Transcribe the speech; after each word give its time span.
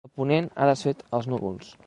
El 0.07 0.11
ponent 0.19 0.47
ha 0.63 0.69
desfet 0.71 1.05
els 1.19 1.31
núvols. 1.35 1.73